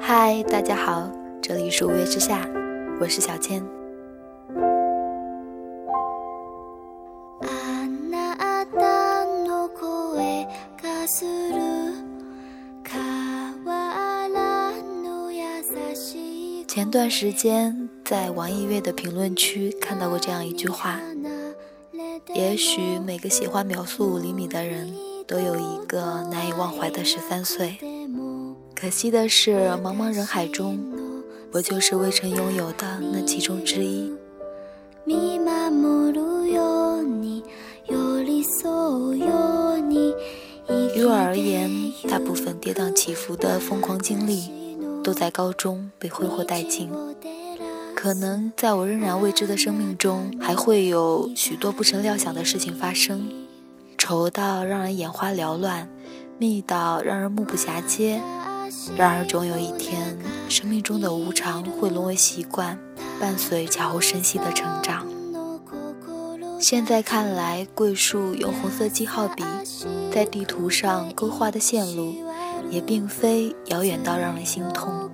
[0.00, 2.46] 嗨，大家好，这里是五月之下，
[3.00, 3.64] 我是小千。
[16.66, 21.00] 前段时间在网易乐的评论区看到过这样一句话：
[22.34, 24.94] 也许每个喜欢秒速五厘米的人
[25.26, 27.78] 都有一个难以忘怀的十三岁。
[28.74, 30.78] 可惜的是，茫茫人海中，
[31.50, 34.12] 我就是未曾拥有的那其中之一。
[40.96, 41.70] 于我而言，
[42.08, 44.50] 大部分跌宕起伏的疯狂经历，
[45.02, 46.90] 都在高中被挥霍殆尽。
[48.04, 53.30] 可能在我仍然未知的生命中，还会有许多不曾料想的事情发生，
[53.96, 55.88] 稠到让人眼花缭乱，
[56.36, 58.20] 密到让人目不暇接。
[58.94, 60.18] 然而，总有一天，
[60.50, 62.78] 生命中的无常会沦为习惯，
[63.18, 65.06] 伴随悄无声息的成长。
[66.60, 69.42] 现在看来，桂树用红色记号笔
[70.12, 72.16] 在地图上勾画的线路，
[72.68, 75.10] 也并非遥远到让人心痛。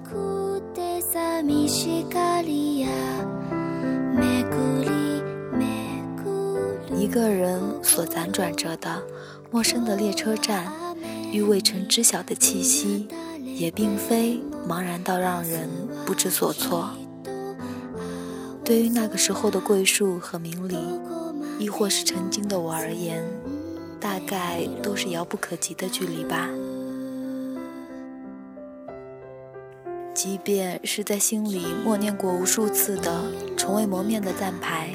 [6.96, 9.02] 一个人所辗转着的
[9.50, 10.70] 陌生的列车站，
[11.32, 13.08] 与未曾知晓的气息，
[13.42, 15.68] 也并非茫然到让人
[16.06, 16.90] 不知所措。
[18.64, 20.76] 对于那个时候的桂树和明里。
[21.58, 23.22] 亦或是曾经的我而言，
[24.00, 26.48] 大概都是遥不可及的距离吧。
[30.22, 33.22] 即便是在心里默念过无数次的
[33.56, 34.90] 从未磨灭的站牌，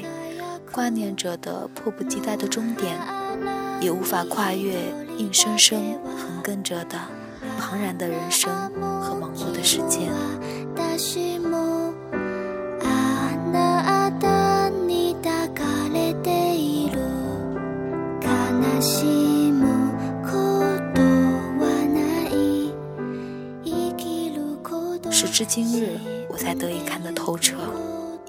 [0.70, 2.96] 挂念着的迫不及待的终点，
[3.80, 4.74] 也无法跨越
[5.18, 6.96] 硬生生横亘着的
[7.58, 8.48] 庞然的人生
[9.02, 10.12] 和忙碌的时间。
[25.36, 25.98] 至今日，
[26.30, 27.58] 我才得以看得透彻。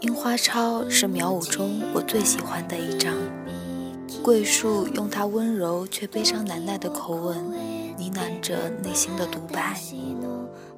[0.01, 3.15] 樱花抄是苗五中我最喜欢的一章。
[4.21, 7.37] 桂树用他温柔却悲伤难耐的口吻，
[7.97, 9.79] 呢喃着内心的独白。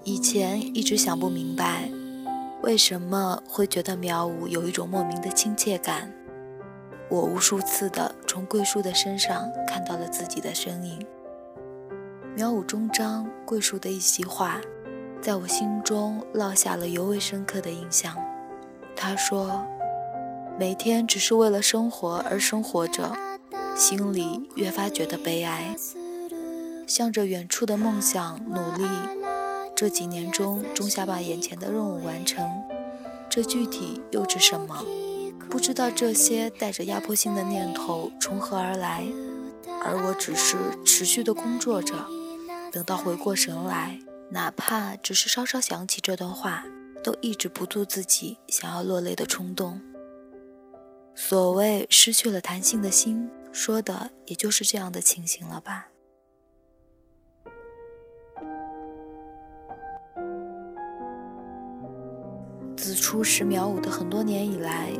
[0.03, 1.89] 以前一直想不明白，
[2.61, 6.13] 为什么会觉得苗五有一种莫名的亲切感。
[7.09, 11.03] 我无数次的从桂树的身上看到了自己的身影。
[12.35, 14.61] 苗五中章，桂树的一席话。
[15.21, 18.15] 在我心中烙下了尤为深刻的印象。
[18.95, 19.65] 他说
[20.57, 23.15] ：“每天只是为了生活而生活着，
[23.75, 25.75] 心里越发觉得悲哀。
[26.87, 28.87] 向着远处的梦想努力，
[29.75, 32.49] 这几年中终想把眼前的任务完成。
[33.29, 34.83] 这具体又指什么？
[35.49, 39.03] 不知道这些带着压迫性的念头从何而来，
[39.83, 41.93] 而我只是持续的工作着，
[42.71, 43.99] 等到回过神来。”
[44.31, 46.63] 哪怕只是稍稍想起这段话，
[47.03, 49.81] 都抑制不住自己想要落泪的冲动。
[51.15, 55.87] 所谓失去了弹性的心，说的也就是这样的情形了吧。
[62.77, 64.91] 自初识苗五的很多年以来，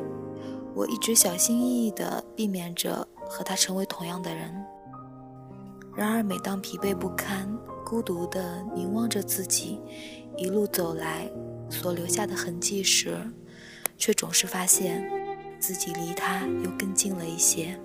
[0.76, 4.54] 我一直小心翼翼地避免着和他成为同样的人。
[6.00, 7.46] 然而，每当疲惫不堪，
[7.86, 9.82] 孤独地凝望着自己
[10.38, 11.30] 一路走来
[11.70, 13.18] 所留下的痕迹时，
[13.98, 15.06] 却总是发现
[15.60, 17.78] 自己离他又更近了一些。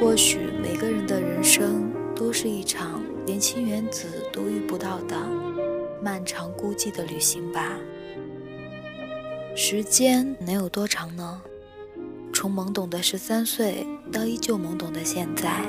[0.00, 5.16] 或许每个人的人生都是一场连青原子都遇不到的
[6.00, 7.76] 漫长孤寂的旅行吧。
[9.56, 11.42] 时间能有多长呢？
[12.32, 15.64] 从懵懂的十三岁到依旧懵懂的现在，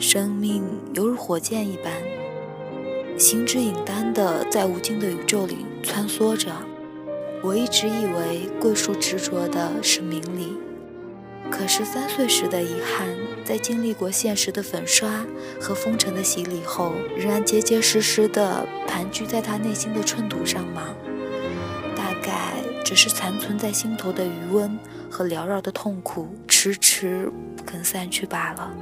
[0.00, 1.92] 生命犹如火箭一般，
[3.16, 6.50] 行之影单的在无尽的宇宙里穿梭着。
[7.44, 10.58] 我一直以为桂树执着的是名利。
[11.50, 13.08] 可十三岁时的遗憾，
[13.44, 15.24] 在经历过现实的粉刷
[15.60, 20.88] 和风尘的洗礼后，仍然结结实实地盘踞在他内心的寸土上吗？
[21.94, 22.54] 大概
[22.84, 24.78] 只是残存在心头的余温
[25.10, 28.74] 和缭绕的痛苦，迟迟不肯散去罢了。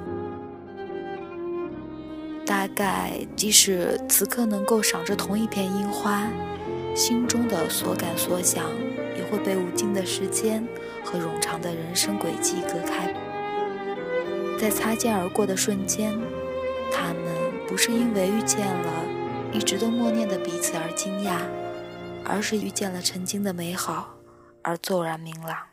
[2.47, 6.29] 大概即使此刻能够赏着同一片樱花，
[6.95, 8.65] 心中的所感所想，
[9.31, 10.67] 会被无尽的时间。
[11.03, 13.13] 和冗长的人生轨迹隔开，
[14.61, 16.13] 在擦肩而过的瞬间，
[16.93, 17.25] 他们
[17.67, 19.05] 不是因为遇见了
[19.51, 21.39] 一直都默念的彼此而惊讶，
[22.23, 24.15] 而是遇见了曾经的美好
[24.61, 25.70] 而骤然明朗。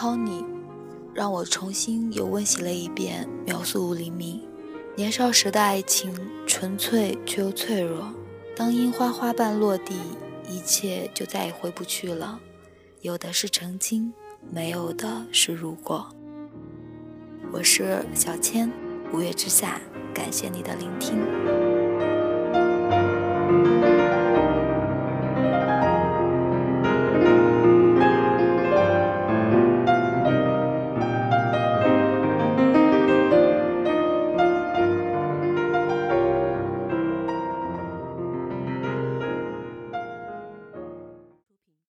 [0.00, 0.42] 涛你
[1.12, 4.40] 让我重新又温习了一遍描述吴黎明
[4.96, 6.10] 年少时的爱情，
[6.46, 8.10] 纯粹却又脆弱。
[8.56, 9.94] 当樱花花瓣落地，
[10.48, 12.40] 一切就再也回不去了。
[13.02, 14.10] 有的是曾经，
[14.50, 16.08] 没有的是如果。
[17.52, 18.72] 我是小千，
[19.12, 19.78] 五月之下，
[20.14, 21.69] 感谢你的聆听。